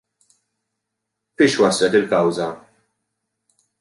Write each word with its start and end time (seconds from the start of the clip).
Fiex 1.35 1.53
waslet 1.59 1.97
il-kawża? 1.99 2.49